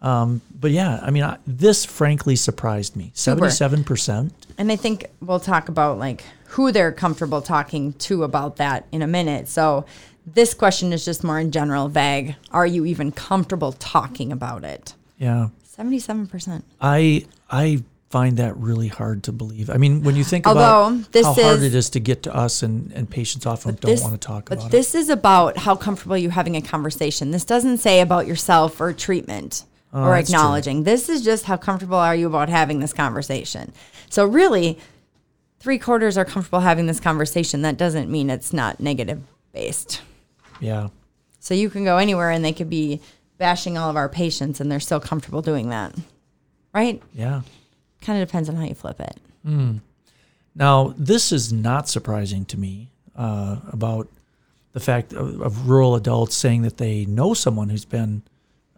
Um, 0.00 0.40
but 0.58 0.72
yeah, 0.72 0.98
I 1.02 1.10
mean, 1.10 1.22
I, 1.22 1.38
this 1.46 1.84
frankly 1.84 2.34
surprised 2.36 2.96
me. 2.96 3.12
77%. 3.14 4.32
And 4.58 4.72
I 4.72 4.76
think 4.76 5.06
we'll 5.20 5.40
talk 5.40 5.68
about 5.68 5.98
like 5.98 6.24
who 6.48 6.72
they're 6.72 6.92
comfortable 6.92 7.40
talking 7.40 7.92
to 7.94 8.24
about 8.24 8.56
that 8.56 8.86
in 8.90 9.02
a 9.02 9.06
minute. 9.06 9.48
So 9.48 9.86
this 10.26 10.54
question 10.54 10.92
is 10.92 11.04
just 11.04 11.22
more 11.24 11.38
in 11.38 11.50
general, 11.50 11.88
vague. 11.88 12.36
Are 12.50 12.66
you 12.66 12.84
even 12.84 13.12
comfortable 13.12 13.72
talking 13.72 14.32
about 14.32 14.64
it? 14.64 14.94
Yeah. 15.18 15.48
77%. 15.76 16.62
I 16.80 17.26
I 17.50 17.82
find 18.12 18.36
that 18.36 18.54
really 18.58 18.88
hard 18.88 19.22
to 19.24 19.32
believe. 19.32 19.70
I 19.70 19.78
mean, 19.78 20.02
when 20.02 20.16
you 20.16 20.22
think 20.22 20.46
Although, 20.46 20.60
about 20.88 21.12
this 21.12 21.24
how 21.26 21.32
hard 21.32 21.62
it 21.62 21.74
is 21.74 21.88
to 21.90 21.98
get 21.98 22.22
to 22.24 22.36
us 22.36 22.62
and, 22.62 22.92
and 22.92 23.08
patients 23.08 23.46
often 23.46 23.74
don't 23.76 23.90
This- 23.90 24.02
want 24.02 24.12
to 24.12 24.18
talk 24.24 24.50
about 24.50 24.60
it. 24.60 24.62
But 24.64 24.70
this 24.70 24.94
is 24.94 25.08
about 25.08 25.56
how 25.56 25.74
comfortable 25.74 26.18
you're 26.18 26.30
having 26.30 26.54
a 26.54 26.60
conversation. 26.60 27.30
This 27.30 27.46
doesn't 27.46 27.78
say 27.78 28.00
about 28.02 28.26
yourself 28.26 28.78
or 28.82 28.92
treatment 28.92 29.64
oh, 29.94 30.00
or 30.02 30.02
Oh, 30.02 30.10
true. 30.10 30.20
acknowledging. 30.20 30.82
This 30.84 31.08
is 31.08 31.22
just 31.24 31.46
how 31.46 31.56
comfortable 31.56 31.96
are 31.96 32.14
you 32.14 32.26
about 32.26 32.50
having 32.50 32.80
this 32.80 32.92
conversation. 32.92 33.72
So 34.10 34.26
really, 34.26 34.78
three 35.58 35.78
quarters 35.78 36.18
are 36.18 36.26
comfortable 36.26 36.60
having 36.60 36.86
this 36.86 37.00
conversation. 37.00 37.62
That 37.62 37.78
doesn't 37.78 38.10
mean 38.10 38.28
it's 38.28 38.52
not 38.52 38.78
negative 38.78 39.22
based. 39.54 40.02
Yeah. 40.60 40.88
So 41.40 41.54
you 41.54 41.70
can 41.70 41.84
go 41.84 41.96
anywhere 41.96 42.30
and 42.30 42.44
they 42.44 42.52
could 42.52 42.68
be 42.68 43.00
bashing 43.38 43.78
all 43.78 43.88
of 43.88 43.96
our 43.96 44.10
patients 44.10 44.60
and 44.60 44.70
they're 44.70 44.80
still 44.80 45.00
comfortable 45.00 45.40
doing 45.40 45.70
that. 45.70 45.94
Right? 46.74 47.02
Yeah. 47.14 47.40
Kind 48.02 48.20
of 48.22 48.28
depends 48.28 48.48
on 48.48 48.56
how 48.56 48.64
you 48.64 48.74
flip 48.74 49.00
it. 49.00 49.18
Now, 50.54 50.94
this 50.98 51.32
is 51.32 51.52
not 51.52 51.88
surprising 51.88 52.44
to 52.46 52.58
me 52.58 52.90
uh, 53.16 53.56
about 53.72 54.08
the 54.72 54.80
fact 54.80 55.12
of, 55.12 55.40
of 55.40 55.68
rural 55.68 55.94
adults 55.94 56.36
saying 56.36 56.62
that 56.62 56.76
they 56.76 57.04
know 57.06 57.32
someone 57.34 57.68
who's 57.70 57.84
been 57.84 58.22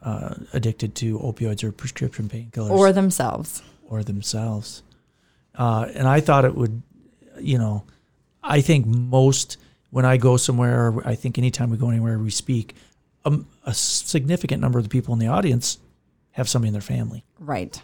uh, 0.02 0.34
addicted 0.52 0.94
to 0.96 1.18
opioids 1.18 1.64
or 1.64 1.72
prescription 1.72 2.28
painkillers 2.28 2.70
Or 2.70 2.92
themselves. 2.92 3.62
or 3.88 4.04
themselves. 4.04 4.82
Uh, 5.54 5.88
and 5.94 6.06
I 6.06 6.20
thought 6.20 6.44
it 6.44 6.54
would, 6.54 6.82
you 7.40 7.58
know, 7.58 7.84
I 8.42 8.60
think 8.60 8.86
most 8.86 9.56
when 9.90 10.04
I 10.04 10.16
go 10.16 10.36
somewhere, 10.36 10.88
or 10.88 11.06
I 11.06 11.14
think 11.14 11.38
anytime 11.38 11.70
we 11.70 11.76
go 11.76 11.88
anywhere 11.90 12.18
we 12.18 12.30
speak, 12.30 12.74
um, 13.24 13.46
a 13.64 13.72
significant 13.72 14.60
number 14.60 14.78
of 14.78 14.84
the 14.84 14.90
people 14.90 15.14
in 15.14 15.20
the 15.20 15.28
audience 15.28 15.78
have 16.32 16.48
somebody 16.48 16.68
in 16.68 16.72
their 16.72 16.82
family. 16.82 17.24
Right. 17.38 17.80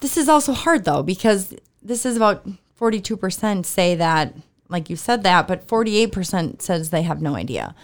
This 0.00 0.16
is 0.16 0.28
also 0.28 0.52
hard 0.52 0.84
though, 0.84 1.02
because 1.02 1.54
this 1.82 2.06
is 2.06 2.16
about 2.16 2.46
42% 2.78 3.66
say 3.66 3.94
that, 3.94 4.34
like 4.68 4.88
you 4.88 4.96
said 4.96 5.22
that, 5.22 5.46
but 5.46 5.66
48% 5.66 6.62
says 6.62 6.90
they 6.90 7.02
have 7.02 7.20
no 7.20 7.34
idea. 7.34 7.74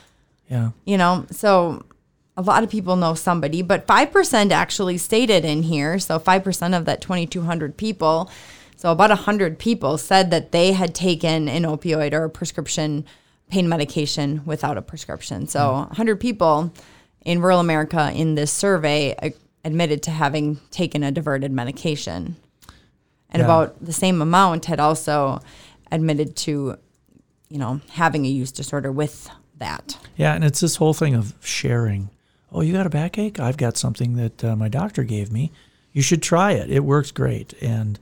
Yeah. 0.49 0.71
You 0.85 0.97
know, 0.97 1.27
so 1.31 1.85
a 2.37 2.43
lot 2.43 2.63
of 2.63 2.71
people 2.71 2.97
know 2.97 3.15
somebody, 3.15 3.63
but 3.63 3.87
5% 3.87 4.51
actually 4.51 4.99
stated 4.99 5.45
in 5.45 5.63
here. 5.63 5.99
So 5.99 6.19
5% 6.19 6.77
of 6.77 6.85
that 6.85 7.01
2,200 7.01 7.77
people, 7.77 8.31
so 8.77 8.93
about 8.93 9.11
100 9.11 9.59
people 9.59 9.99
said 9.99 10.31
that 10.31 10.53
they 10.53 10.73
had 10.73 10.95
taken 10.95 11.49
an 11.49 11.63
opioid 11.65 12.13
or 12.13 12.25
a 12.25 12.31
prescription 12.31 13.05
pain 13.49 13.69
medication 13.69 14.43
without 14.45 14.77
a 14.77 14.83
prescription. 14.83 15.47
So 15.47 15.73
100 15.73 16.21
people 16.21 16.73
in 17.25 17.41
rural 17.41 17.61
America 17.61 18.13
in 18.15 18.35
this 18.35 18.53
survey 18.53 19.15
uh, 19.23 19.31
admitted 19.67 20.01
to 20.05 20.11
having 20.13 20.61
taken 20.71 21.03
a 21.03 21.11
diverted 21.11 21.51
medication. 21.51 22.37
And 23.31 23.41
Yeah. 23.41 23.47
about 23.47 23.85
the 23.85 23.93
same 23.93 24.23
amount 24.23 24.67
had 24.67 24.79
also 24.79 25.41
admitted 25.91 26.37
to, 26.37 26.77
you 27.51 27.59
know, 27.59 27.81
having 27.91 28.25
a 28.25 28.29
use 28.29 28.53
disorder 28.53 28.93
with 28.93 29.29
that. 29.59 29.99
Yeah, 30.17 30.35
and 30.35 30.45
it's 30.45 30.61
this 30.61 30.77
whole 30.77 30.95
thing 30.95 31.15
of 31.15 31.35
sharing. 31.41 32.11
Oh, 32.53 32.61
you 32.61 32.73
got 32.73 32.87
a 32.87 32.91
backache? 32.91 33.41
I've 33.41 33.57
got 33.57 33.77
something 33.77 34.15
that 34.15 34.45
uh, 34.45 34.55
my 34.55 34.69
doctor 34.69 35.03
gave 35.03 35.33
me. 35.33 35.51
You 35.93 36.01
should 36.01 36.23
try 36.23 36.53
it. 36.53 36.71
It 36.71 36.85
works 36.85 37.11
great. 37.11 37.53
And 37.61 37.99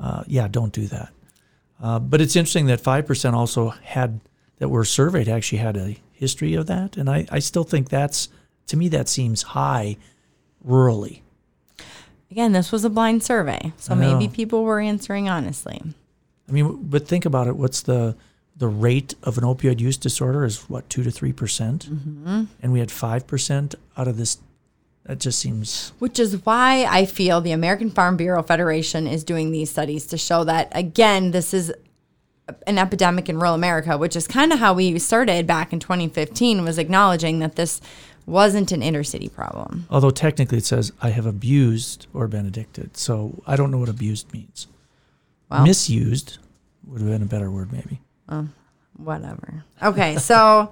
uh, 0.00 0.24
yeah, 0.26 0.48
don't 0.48 0.72
do 0.72 0.86
that. 0.88 1.10
Uh, 1.80 2.00
but 2.00 2.20
it's 2.20 2.34
interesting 2.34 2.66
that 2.66 2.82
5% 2.82 3.32
also 3.32 3.68
had, 3.68 4.20
that 4.58 4.70
were 4.70 4.84
surveyed, 4.84 5.28
actually 5.28 5.58
had 5.58 5.76
a 5.76 5.96
history 6.12 6.54
of 6.54 6.66
that. 6.66 6.96
And 6.96 7.08
I, 7.08 7.26
I 7.30 7.38
still 7.38 7.64
think 7.64 7.90
that's, 7.90 8.28
to 8.66 8.76
me, 8.76 8.88
that 8.88 9.08
seems 9.08 9.42
high 9.42 9.96
rurally. 10.66 11.20
Again, 12.30 12.52
this 12.52 12.72
was 12.72 12.84
a 12.84 12.90
blind 12.90 13.22
survey, 13.22 13.72
so 13.76 13.94
maybe 13.94 14.28
people 14.28 14.64
were 14.64 14.80
answering 14.80 15.28
honestly. 15.28 15.80
I 16.48 16.52
mean, 16.52 16.78
but 16.82 17.06
think 17.06 17.24
about 17.24 17.46
it. 17.46 17.56
What's 17.56 17.80
the 17.80 18.16
the 18.56 18.68
rate 18.68 19.14
of 19.22 19.36
an 19.36 19.44
opioid 19.44 19.80
use 19.80 19.96
disorder 19.96 20.44
is 20.44 20.68
what 20.68 20.88
two 20.88 21.02
to 21.02 21.10
three 21.10 21.32
percent, 21.32 21.88
mm-hmm. 21.88 22.44
and 22.60 22.72
we 22.72 22.80
had 22.80 22.90
five 22.90 23.26
percent 23.26 23.74
out 23.96 24.08
of 24.08 24.16
this. 24.16 24.38
That 25.04 25.20
just 25.20 25.38
seems 25.38 25.92
Which 26.00 26.18
is 26.18 26.44
why 26.44 26.84
I 26.84 27.06
feel 27.06 27.40
the 27.40 27.52
American 27.52 27.90
Farm 27.90 28.16
Bureau 28.16 28.42
Federation 28.42 29.06
is 29.06 29.22
doing 29.22 29.52
these 29.52 29.70
studies 29.70 30.04
to 30.08 30.18
show 30.18 30.42
that, 30.42 30.68
again, 30.72 31.30
this 31.30 31.54
is 31.54 31.72
an 32.66 32.78
epidemic 32.78 33.28
in 33.28 33.36
rural 33.38 33.54
America, 33.54 33.96
which 33.96 34.16
is 34.16 34.26
kind 34.26 34.52
of 34.52 34.58
how 34.58 34.74
we 34.74 34.98
started 34.98 35.46
back 35.46 35.72
in 35.72 35.78
2015, 35.78 36.64
was 36.64 36.78
acknowledging 36.78 37.38
that 37.38 37.54
this 37.54 37.80
wasn't 38.26 38.72
an 38.72 38.82
inner 38.82 39.04
city 39.04 39.28
problem. 39.28 39.86
Although 39.88 40.10
technically 40.10 40.58
it 40.58 40.64
says 40.66 40.92
I 41.00 41.10
have 41.10 41.26
abused 41.26 42.06
or 42.12 42.26
been 42.28 42.44
addicted. 42.46 42.96
So 42.96 43.42
I 43.46 43.56
don't 43.56 43.70
know 43.70 43.78
what 43.78 43.88
abused 43.88 44.32
means. 44.32 44.66
Well- 45.48 45.64
Misused 45.64 46.38
would 46.86 47.00
have 47.00 47.10
been 47.10 47.22
a 47.22 47.26
better 47.26 47.50
word, 47.50 47.72
maybe. 47.72 48.00
Whatever. 48.96 49.64
Okay, 49.82 50.16
so 50.16 50.70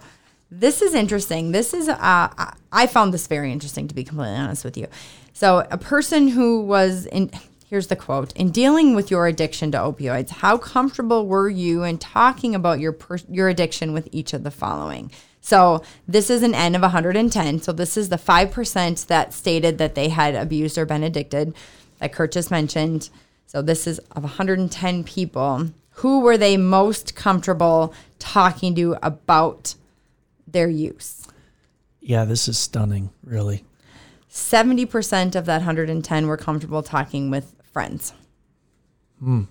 this 0.51 0.83
is 0.83 0.95
interesting. 0.95 1.53
This 1.53 1.75
is, 1.75 1.89
uh, 1.89 1.97
I- 2.01 2.55
I 2.73 2.87
found 2.87 3.13
this 3.15 3.27
very 3.27 3.53
interesting, 3.53 3.87
to 3.89 3.95
be 3.95 4.03
completely 4.05 4.37
honest 4.37 4.65
with 4.65 4.77
you. 4.77 4.87
So, 5.33 5.67
a 5.71 5.79
person 5.79 6.29
who 6.29 6.63
was 6.63 7.07
in, 7.07 7.31
here's 7.69 7.89
the 7.89 7.97
quote 7.97 8.33
In 8.37 8.51
dealing 8.51 8.95
with 8.95 9.11
your 9.11 9.27
addiction 9.27 9.71
to 9.73 9.79
opioids, 9.79 10.31
how 10.31 10.57
comfortable 10.57 11.27
were 11.27 11.49
you 11.49 11.83
in 11.83 11.99
talking 11.99 12.55
about 12.55 12.79
your, 12.81 12.93
per, 12.93 13.19
your 13.29 13.49
addiction 13.49 13.93
with 13.93 14.09
each 14.13 14.33
of 14.33 14.43
the 14.45 14.51
following? 14.51 15.11
So, 15.47 15.83
this 16.09 16.31
is 16.31 16.43
an 16.43 16.55
N 16.55 16.75
of 16.75 16.81
110. 16.81 17.61
So, 17.61 17.71
this 17.71 17.99
is 17.99 18.09
the 18.09 18.17
5% 18.17 19.07
that 19.09 19.35
stated 19.35 19.77
that 19.77 19.95
they 19.95 20.09
had 20.09 20.35
abused 20.35 20.79
or 20.79 20.87
been 20.87 21.03
addicted, 21.03 21.55
that 21.99 22.15
Kurt 22.15 22.33
just 22.33 22.51
mentioned. 22.51 23.11
So, 23.45 23.61
this 23.61 23.87
is 23.87 23.99
of 24.13 24.23
110 24.23 25.05
people. 25.05 25.69
Who 25.97 26.21
were 26.21 26.39
they 26.39 26.57
most 26.57 27.15
comfortable 27.15 27.93
talking 28.19 28.75
to 28.77 28.97
about 29.03 29.75
their 30.47 30.71
use? 30.71 31.29
Yeah, 32.01 32.25
this 32.25 32.49
is 32.49 32.57
stunning, 32.57 33.11
really. 33.23 33.67
70% 34.31 35.37
of 35.37 35.45
that 35.45 35.59
110 35.59 36.27
were 36.27 36.39
comfortable 36.39 36.83
talking 36.83 37.29
with 37.29 37.55
friends. 37.71 38.15
Hmm. 39.21 39.43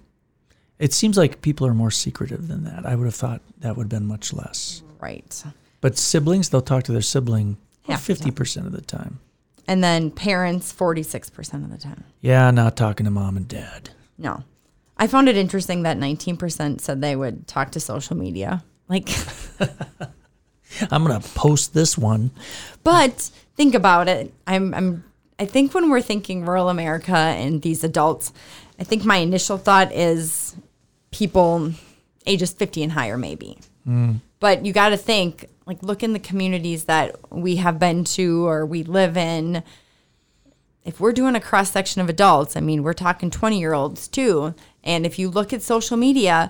It 0.79 0.91
seems 0.91 1.19
like 1.19 1.43
people 1.43 1.67
are 1.67 1.73
more 1.75 1.91
secretive 1.91 2.47
than 2.47 2.63
that. 2.63 2.83
I 2.83 2.95
would 2.95 3.05
have 3.05 3.13
thought 3.13 3.41
that 3.59 3.77
would 3.77 3.83
have 3.83 3.89
been 3.89 4.07
much 4.07 4.33
less. 4.33 4.81
Right. 4.99 5.43
But 5.83 5.97
siblings, 5.97 6.47
they'll 6.47 6.61
talk 6.61 6.85
to 6.85 6.93
their 6.93 7.01
sibling 7.01 7.57
fifty 7.99 8.31
percent 8.31 8.65
of 8.65 8.71
the 8.71 8.79
time. 8.79 9.19
And 9.67 9.83
then 9.83 10.11
parents, 10.11 10.73
46% 10.73 11.63
of 11.63 11.71
the 11.71 11.77
time. 11.77 12.03
Yeah, 12.21 12.51
not 12.51 12.75
talking 12.75 13.05
to 13.05 13.11
mom 13.11 13.37
and 13.37 13.47
dad. 13.47 13.89
No. 14.17 14.43
I 14.97 15.07
found 15.07 15.29
it 15.29 15.37
interesting 15.37 15.83
that 15.83 15.97
19% 15.97 16.81
said 16.81 17.01
they 17.01 17.15
would 17.15 17.47
talk 17.47 17.71
to 17.71 17.79
social 17.79 18.15
media. 18.17 18.63
Like, 18.89 19.09
I'm 20.91 21.03
gonna 21.03 21.21
post 21.21 21.73
this 21.73 21.97
one. 21.97 22.31
but 22.83 23.31
think 23.55 23.73
about 23.73 24.07
it. 24.07 24.33
I'm, 24.45 24.73
I'm, 24.73 25.03
I 25.39 25.45
think 25.45 25.73
when 25.73 25.89
we're 25.89 26.01
thinking 26.01 26.45
rural 26.45 26.69
America 26.69 27.15
and 27.15 27.61
these 27.61 27.83
adults, 27.83 28.33
I 28.79 28.83
think 28.83 29.05
my 29.05 29.17
initial 29.17 29.57
thought 29.57 29.91
is 29.93 30.55
people 31.11 31.71
ages 32.25 32.51
50 32.53 32.83
and 32.83 32.91
higher, 32.91 33.17
maybe. 33.17 33.57
Mm. 33.87 34.19
But 34.39 34.65
you 34.65 34.73
got 34.73 34.89
to 34.89 34.97
think, 34.97 35.47
like, 35.65 35.81
look 35.81 36.03
in 36.03 36.13
the 36.13 36.19
communities 36.19 36.85
that 36.85 37.15
we 37.31 37.57
have 37.57 37.79
been 37.79 38.03
to 38.03 38.47
or 38.47 38.65
we 38.65 38.83
live 38.83 39.17
in. 39.17 39.63
If 40.83 40.99
we're 40.99 41.13
doing 41.13 41.35
a 41.35 41.39
cross 41.39 41.71
section 41.71 42.01
of 42.01 42.09
adults, 42.09 42.57
I 42.57 42.59
mean, 42.59 42.83
we're 42.83 42.93
talking 42.93 43.31
20 43.31 43.59
year 43.59 43.73
olds 43.73 44.07
too. 44.07 44.53
And 44.83 45.05
if 45.05 45.17
you 45.17 45.29
look 45.29 45.53
at 45.53 45.61
social 45.61 45.95
media, 45.95 46.49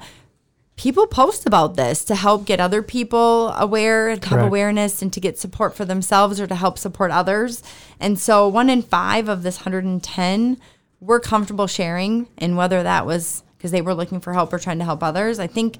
people 0.76 1.06
post 1.06 1.46
about 1.46 1.76
this 1.76 2.04
to 2.06 2.16
help 2.16 2.46
get 2.46 2.60
other 2.60 2.82
people 2.82 3.50
aware, 3.50 4.16
to 4.16 4.30
have 4.30 4.38
Correct. 4.38 4.48
awareness, 4.48 5.02
and 5.02 5.14
to 5.14 5.20
get 5.20 5.38
support 5.38 5.76
for 5.76 5.86
themselves 5.86 6.40
or 6.40 6.48
to 6.48 6.56
help 6.56 6.80
support 6.80 7.12
others. 7.12 7.62
And 8.00 8.20
so, 8.20 8.48
one 8.48 8.70
in 8.70 8.82
five 8.82 9.30
of 9.30 9.44
this 9.44 9.58
110 9.58 10.58
were 11.00 11.20
comfortable 11.20 11.68
sharing, 11.68 12.28
and 12.38 12.58
whether 12.58 12.82
that 12.82 13.06
was 13.06 13.44
because 13.58 13.72
they 13.72 13.82
were 13.82 13.94
looking 13.94 14.20
for 14.20 14.34
help 14.34 14.52
or 14.52 14.60
trying 14.60 14.80
to 14.80 14.86
help 14.86 15.04
others, 15.04 15.40
I 15.40 15.48
think 15.48 15.78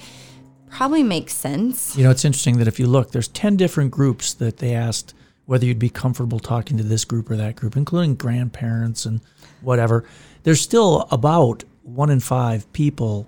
probably 0.74 1.04
makes 1.04 1.34
sense. 1.34 1.96
You 1.96 2.04
know, 2.04 2.12
it's 2.12 2.26
interesting 2.26 2.58
that 2.58 2.68
if 2.68 2.80
you 2.80 2.88
look, 2.88 3.12
there's 3.12 3.28
10 3.28 3.58
different 3.58 3.92
groups 3.92 4.34
that 4.36 4.58
they 4.58 4.74
asked 4.74 5.14
whether 5.46 5.66
you'd 5.66 5.80
be 5.80 5.90
comfortable 5.90 6.40
talking 6.40 6.78
to 6.78 6.84
this 6.84 7.06
group 7.06 7.30
or 7.30 7.36
that 7.36 7.56
group, 7.56 7.76
including 7.78 8.16
grandparents 8.16 9.06
and 9.06 9.22
whatever. 9.62 10.04
There's 10.44 10.62
still 10.62 11.08
about 11.12 11.64
one 11.84 12.10
in 12.10 12.20
five 12.20 12.72
people 12.74 13.28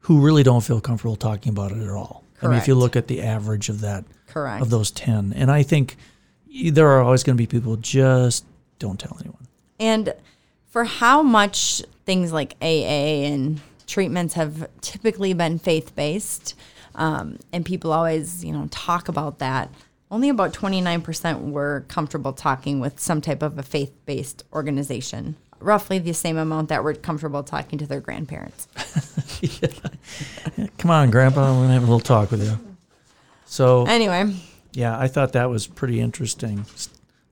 who 0.00 0.20
really 0.20 0.42
don't 0.42 0.62
feel 0.62 0.80
comfortable 0.80 1.16
talking 1.16 1.50
about 1.50 1.70
it 1.72 1.82
at 1.82 1.90
all. 1.90 2.24
I 2.42 2.48
mean, 2.48 2.56
if 2.56 2.66
you 2.66 2.74
look 2.74 2.96
at 2.96 3.06
the 3.06 3.20
average 3.20 3.68
of 3.68 3.82
that, 3.82 4.04
Correct. 4.26 4.62
of 4.62 4.70
those 4.70 4.90
10. 4.90 5.34
And 5.34 5.50
I 5.50 5.62
think 5.62 5.96
there 6.70 6.88
are 6.88 7.02
always 7.02 7.22
going 7.22 7.36
to 7.36 7.40
be 7.40 7.46
people 7.46 7.76
just 7.76 8.46
don't 8.78 8.98
tell 8.98 9.16
anyone. 9.20 9.46
And 9.78 10.14
for 10.70 10.84
how 10.84 11.22
much 11.22 11.82
things 12.06 12.32
like 12.32 12.56
AA 12.62 13.26
and 13.26 13.60
treatments 13.86 14.34
have 14.34 14.68
typically 14.80 15.34
been 15.34 15.58
faith 15.58 15.94
based, 15.94 16.54
um, 16.94 17.38
and 17.52 17.64
people 17.64 17.92
always, 17.92 18.44
you 18.44 18.52
know, 18.52 18.66
talk 18.70 19.08
about 19.08 19.38
that. 19.38 19.70
Only 20.10 20.28
about 20.28 20.52
29% 20.52 21.50
were 21.50 21.84
comfortable 21.88 22.32
talking 22.32 22.80
with 22.80 22.98
some 22.98 23.20
type 23.20 23.42
of 23.42 23.58
a 23.58 23.62
faith 23.62 23.92
based 24.06 24.44
organization. 24.52 25.36
Roughly 25.60 25.98
the 25.98 26.14
same 26.14 26.38
amount 26.38 26.70
that 26.70 26.82
were 26.82 26.94
comfortable 26.94 27.44
talking 27.44 27.78
to 27.78 27.86
their 27.86 28.00
grandparents. 28.00 28.66
Come 30.78 30.90
on, 30.90 31.10
Grandpa, 31.10 31.52
we're 31.54 31.62
gonna 31.62 31.74
have 31.74 31.82
a 31.82 31.86
little 31.86 32.00
talk 32.00 32.30
with 32.30 32.42
you. 32.42 32.58
So 33.46 33.84
Anyway, 33.86 34.34
yeah, 34.72 34.98
I 34.98 35.08
thought 35.08 35.32
that 35.32 35.50
was 35.50 35.66
pretty 35.66 36.00
interesting. 36.00 36.64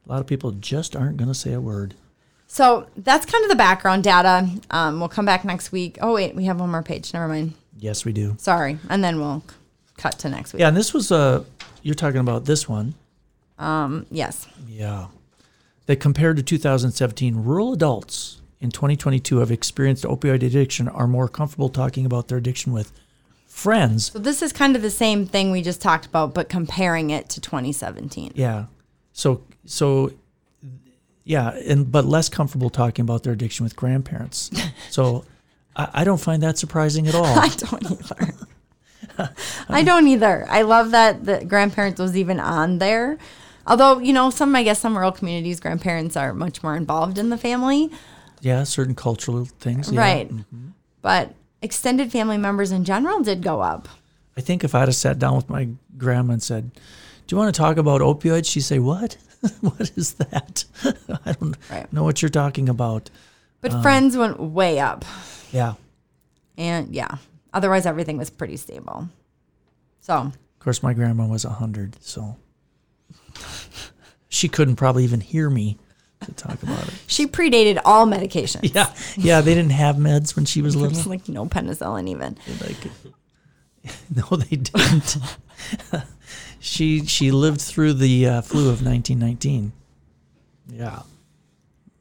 A 0.06 0.12
lot 0.12 0.20
of 0.20 0.26
people 0.26 0.52
just 0.52 0.96
aren't 0.96 1.16
gonna 1.16 1.34
say 1.34 1.52
a 1.52 1.60
word. 1.60 1.94
so 2.46 2.86
that's 2.96 3.26
kind 3.26 3.44
of 3.44 3.50
the 3.50 3.56
background 3.56 4.04
data. 4.04 4.48
Um, 4.70 5.00
we'll 5.00 5.08
come 5.08 5.24
back 5.24 5.44
next 5.44 5.72
week. 5.72 5.98
Oh, 6.00 6.14
wait, 6.14 6.34
we 6.34 6.44
have 6.44 6.60
one 6.60 6.70
more 6.70 6.82
page. 6.82 7.12
Never 7.12 7.28
mind. 7.28 7.54
Yes, 7.78 8.04
we 8.04 8.12
do. 8.12 8.34
Sorry. 8.38 8.78
And 8.88 9.02
then 9.02 9.18
we'll 9.18 9.42
cut 9.96 10.18
to 10.20 10.28
next 10.28 10.52
week. 10.52 10.60
Yeah, 10.60 10.68
and 10.68 10.76
this 10.76 10.92
was 10.92 11.10
uh 11.12 11.44
you're 11.82 11.94
talking 11.94 12.20
about 12.20 12.44
this 12.44 12.68
one. 12.68 12.94
Yes. 14.10 14.46
Yeah. 14.66 15.06
That 15.86 15.96
compared 16.00 16.36
to 16.36 16.42
2017, 16.42 17.44
rural 17.44 17.72
adults 17.72 18.40
in 18.60 18.70
2022 18.70 19.38
have 19.38 19.50
experienced 19.50 20.04
opioid 20.04 20.42
addiction 20.42 20.88
are 20.88 21.06
more 21.06 21.28
comfortable 21.28 21.68
talking 21.68 22.04
about 22.04 22.28
their 22.28 22.38
addiction 22.38 22.72
with 22.72 22.92
friends. 23.46 24.12
So 24.12 24.18
this 24.18 24.42
is 24.42 24.52
kind 24.52 24.76
of 24.76 24.82
the 24.82 24.90
same 24.90 25.26
thing 25.26 25.50
we 25.50 25.62
just 25.62 25.80
talked 25.80 26.06
about, 26.06 26.34
but 26.34 26.48
comparing 26.48 27.10
it 27.10 27.28
to 27.30 27.40
2017. 27.40 28.32
Yeah. 28.34 28.66
So 29.12 29.42
so 29.64 30.12
yeah, 31.24 31.50
and 31.50 31.90
but 31.90 32.04
less 32.04 32.28
comfortable 32.28 32.70
talking 32.70 33.02
about 33.02 33.22
their 33.22 33.32
addiction 33.32 33.64
with 33.64 33.76
grandparents. 33.76 34.50
So 34.90 35.24
I, 35.78 35.88
I 35.94 36.04
don't 36.04 36.20
find 36.20 36.42
that 36.42 36.58
surprising 36.58 37.06
at 37.06 37.14
all. 37.14 37.24
I 37.26 37.48
don't 37.48 37.90
either. 37.90 38.34
I 39.68 39.82
don't 39.82 40.06
either. 40.06 40.46
I 40.48 40.62
love 40.62 40.90
that 40.92 41.24
the 41.24 41.44
grandparents 41.44 42.00
was 42.00 42.16
even 42.16 42.38
on 42.40 42.78
there. 42.78 43.18
Although, 43.66 43.98
you 43.98 44.12
know, 44.12 44.30
some, 44.30 44.54
I 44.56 44.62
guess 44.62 44.78
some 44.80 44.94
rural 44.96 45.12
communities, 45.12 45.60
grandparents 45.60 46.16
are 46.16 46.32
much 46.32 46.62
more 46.62 46.76
involved 46.76 47.18
in 47.18 47.28
the 47.30 47.36
family. 47.36 47.90
yeah, 48.40 48.64
certain 48.64 48.94
cultural 48.94 49.44
things. 49.44 49.90
Yeah. 49.92 50.00
Right. 50.00 50.28
Mm-hmm. 50.32 50.68
But 51.02 51.34
extended 51.60 52.10
family 52.12 52.38
members 52.38 52.70
in 52.72 52.84
general 52.84 53.20
did 53.20 53.42
go 53.42 53.60
up. 53.60 53.88
I 54.36 54.40
think 54.40 54.62
if 54.64 54.74
I'd 54.74 54.88
have 54.88 54.94
sat 54.94 55.18
down 55.18 55.36
with 55.36 55.50
my 55.50 55.68
grandma 55.96 56.34
and 56.34 56.42
said, 56.42 56.70
"Do 57.26 57.34
you 57.34 57.38
want 57.38 57.52
to 57.52 57.58
talk 57.58 57.76
about 57.76 58.00
opioids?" 58.00 58.46
She'd 58.50 58.60
say, 58.60 58.78
"What? 58.78 59.16
what 59.60 59.90
is 59.96 60.14
that? 60.14 60.64
I 61.24 61.32
don't 61.32 61.56
Right. 61.70 61.92
know 61.92 62.04
what 62.04 62.22
you're 62.22 62.28
talking 62.28 62.68
about." 62.68 63.10
But 63.60 63.82
friends 63.82 64.16
went 64.16 64.38
way 64.40 64.78
up. 64.78 65.04
Yeah. 65.52 65.74
And 66.56 66.94
yeah, 66.94 67.16
otherwise 67.52 67.86
everything 67.86 68.16
was 68.18 68.30
pretty 68.30 68.56
stable. 68.56 69.08
So, 70.00 70.14
Of 70.14 70.32
course, 70.60 70.82
my 70.82 70.92
grandma 70.94 71.26
was 71.26 71.44
a 71.44 71.50
hundred, 71.50 71.96
so 72.02 72.36
she 74.28 74.48
couldn't 74.48 74.76
probably 74.76 75.04
even 75.04 75.20
hear 75.20 75.48
me 75.50 75.76
to 76.24 76.32
talk 76.32 76.62
about 76.62 76.86
it. 76.88 76.94
she 77.06 77.26
predated 77.26 77.80
all 77.84 78.06
medication. 78.06 78.60
Yeah, 78.64 78.92
yeah. 79.16 79.40
They 79.40 79.54
didn't 79.54 79.70
have 79.72 79.96
meds 79.96 80.34
when 80.36 80.44
she 80.44 80.62
was 80.62 80.74
It's 80.74 80.82
little. 80.82 81.10
like 81.10 81.28
no 81.28 81.46
penicillin 81.46 82.08
even. 82.08 82.36
Like, 82.60 82.76
no, 84.30 84.36
they 84.36 84.56
didn't. 84.56 85.16
she 86.60 87.04
she 87.06 87.30
lived 87.30 87.60
through 87.60 87.94
the 87.94 88.26
uh, 88.26 88.40
flu 88.42 88.62
of 88.70 88.84
1919. 88.84 89.72
Yeah. 90.70 91.02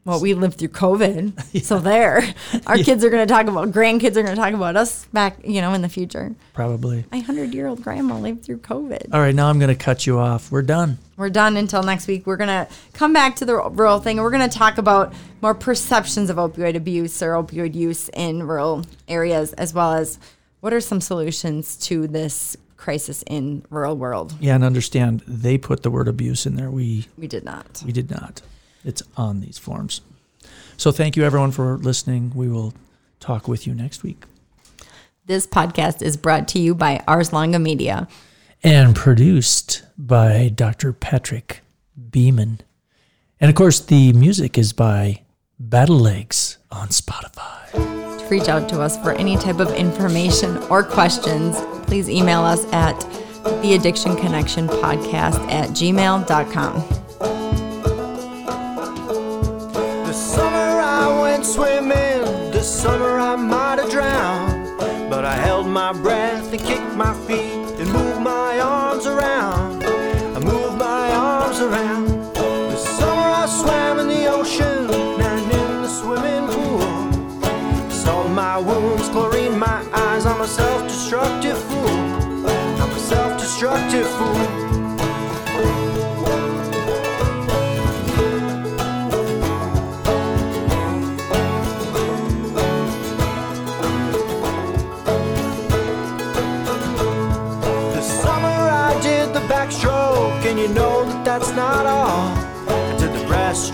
Well, 0.07 0.21
we 0.21 0.33
lived 0.33 0.57
through 0.57 0.69
COVID. 0.69 1.33
So 1.67 1.79
there. 1.79 2.23
Our 2.65 2.77
kids 2.77 3.03
are 3.03 3.09
going 3.09 3.27
to 3.27 3.31
talk 3.33 3.47
about, 3.47 3.71
grandkids 3.71 4.15
are 4.15 4.23
going 4.23 4.35
to 4.35 4.41
talk 4.41 4.53
about 4.53 4.77
us 4.77 5.05
back, 5.07 5.37
you 5.43 5.59
know, 5.59 5.73
in 5.73 5.81
the 5.81 5.89
future. 5.89 6.33
Probably. 6.53 7.03
My 7.11 7.17
100 7.17 7.53
year 7.53 7.67
old 7.67 7.83
grandma 7.83 8.17
lived 8.17 8.45
through 8.45 8.59
COVID. 8.59 9.13
All 9.13 9.19
right, 9.19 9.35
now 9.35 9.49
I'm 9.49 9.59
going 9.59 9.75
to 9.75 9.83
cut 9.83 10.07
you 10.07 10.17
off. 10.17 10.49
We're 10.49 10.61
done. 10.61 10.97
We're 11.17 11.29
done 11.29 11.57
until 11.57 11.83
next 11.83 12.07
week. 12.07 12.25
We're 12.25 12.37
going 12.37 12.47
to 12.47 12.67
come 12.93 13.11
back 13.11 13.35
to 13.37 13.45
the 13.45 13.55
rural 13.55 13.99
thing 13.99 14.17
and 14.17 14.23
we're 14.23 14.31
going 14.31 14.49
to 14.49 14.57
talk 14.57 14.77
about 14.77 15.13
more 15.41 15.53
perceptions 15.53 16.29
of 16.29 16.37
opioid 16.37 16.75
abuse 16.75 17.21
or 17.21 17.31
opioid 17.33 17.75
use 17.75 18.09
in 18.13 18.43
rural 18.47 18.85
areas, 19.09 19.51
as 19.53 19.73
well 19.73 19.93
as 19.93 20.19
what 20.61 20.71
are 20.73 20.79
some 20.81 21.01
solutions 21.01 21.75
to 21.77 22.07
this 22.07 22.55
crisis 22.77 23.23
in 23.27 23.65
rural 23.69 23.97
world. 23.97 24.35
Yeah, 24.39 24.55
and 24.55 24.63
understand 24.63 25.21
they 25.27 25.57
put 25.57 25.83
the 25.83 25.91
word 25.91 26.07
abuse 26.07 26.45
in 26.45 26.55
there. 26.55 26.71
We 26.71 27.07
We 27.17 27.27
did 27.27 27.43
not. 27.43 27.83
we 27.85 27.91
did 27.91 28.09
not. 28.09 28.41
It's 28.83 29.03
on 29.15 29.41
these 29.41 29.57
forms. 29.57 30.01
So 30.77 30.91
thank 30.91 31.15
you 31.15 31.23
everyone 31.23 31.51
for 31.51 31.77
listening. 31.77 32.31
We 32.35 32.47
will 32.47 32.73
talk 33.19 33.47
with 33.47 33.65
you 33.65 33.73
next 33.73 34.03
week. 34.03 34.23
This 35.25 35.45
podcast 35.45 36.01
is 36.01 36.15
brought 36.15 36.47
to 36.49 36.59
you 36.59 36.73
by 36.73 37.03
Ars 37.07 37.33
Longa 37.33 37.59
Media. 37.59 38.07
And 38.63 38.95
produced 38.95 39.83
by 39.97 40.49
Dr. 40.53 40.93
Patrick 40.93 41.61
Beeman. 42.11 42.61
And 43.39 43.49
of 43.49 43.55
course, 43.55 43.79
the 43.79 44.13
music 44.13 44.57
is 44.57 44.73
by 44.73 45.21
Battle 45.59 45.99
Legs 45.99 46.57
on 46.71 46.89
Spotify. 46.89 47.71
To 47.73 48.27
reach 48.29 48.47
out 48.47 48.69
to 48.69 48.81
us 48.81 48.97
for 49.01 49.11
any 49.13 49.37
type 49.37 49.59
of 49.59 49.71
information 49.73 50.57
or 50.69 50.83
questions, 50.83 51.57
please 51.87 52.09
email 52.09 52.41
us 52.41 52.65
at 52.73 52.99
the 53.61 53.73
addiction 53.73 54.15
connection 54.15 54.67
podcast 54.67 55.39
at 55.51 55.69
gmail.com. 55.69 57.06
Held 65.67 65.73
my 65.73 66.01
breath 66.01 66.53
and 66.53 66.61
kick 66.61 66.81
my 66.95 67.13
feet 67.27 67.75
and 67.77 67.91
move 67.91 68.21
my 68.21 68.57
arms 68.57 69.05
around. 69.05 69.83
I 69.83 70.39
move 70.39 70.77
my 70.77 71.11
arms 71.11 71.59
around. 71.59 72.07
This 72.71 72.87
summer 72.97 73.29
I 73.43 73.45
swam 73.47 73.99
in 73.99 74.07
the 74.07 74.27
ocean 74.27 74.89
and 74.89 75.51
in 75.51 75.81
the 75.81 75.89
swimming 75.89 76.47
pool. 76.47 77.91
Saw 77.91 78.29
my 78.29 78.57
wounds, 78.57 79.09
chlorine 79.09 79.59
my 79.59 79.85
eyes. 79.91 80.25
I'm 80.25 80.39
a 80.39 80.47
self 80.47 80.83
destructive 80.83 81.57
fool. 81.57 82.47
I'm 82.81 82.89
a 82.89 82.99
self 82.99 83.37
destructive 83.37 84.07
fool. 84.07 84.46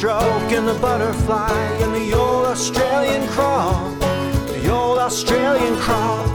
Breaststroke 0.03 0.57
and 0.57 0.67
the 0.67 0.73
butterfly 0.75 1.51
and 1.81 1.95
the 1.95 2.13
old 2.13 2.45
Australian 2.45 3.27
crawl. 3.29 3.89
The 4.47 4.69
old 4.69 4.97
Australian 4.97 5.77
crawl. 5.77 6.27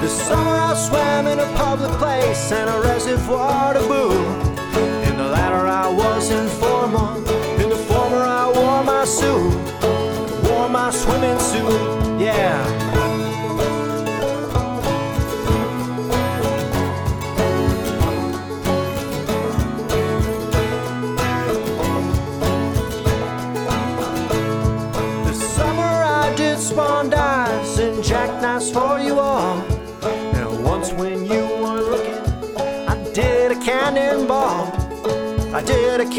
This 0.00 0.12
summer 0.26 0.50
I 0.50 0.74
swam 0.74 1.26
in 1.26 1.38
a 1.38 1.52
public 1.56 1.90
place 1.98 2.50
and 2.50 2.70
a 2.70 2.80
reservoir 2.80 3.74
to 3.74 3.80
boot. 3.80 4.49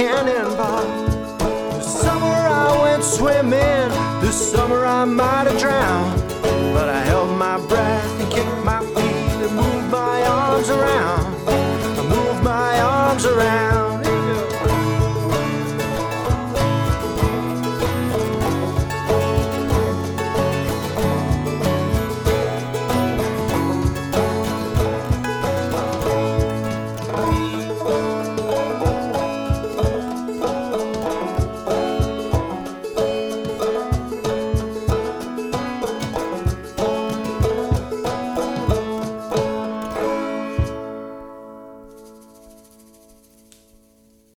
Cannonball. 0.01 1.37
This 1.77 2.01
summer 2.01 2.25
I 2.25 2.81
went 2.81 3.03
swimming. 3.03 3.89
This 4.21 4.51
summer 4.51 4.83
I 4.83 5.05
might 5.05 5.45
have 5.45 5.59
drowned. 5.59 6.20